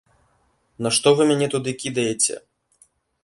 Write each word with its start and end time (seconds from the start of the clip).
На 0.85 0.89
што 0.97 1.07
вы 1.19 1.27
мяне 1.31 1.47
туды 1.55 1.71
кідаеце? 1.83 2.39